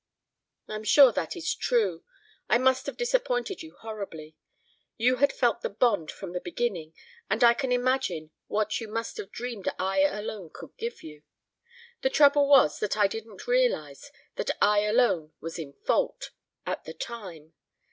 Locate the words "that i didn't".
12.79-13.45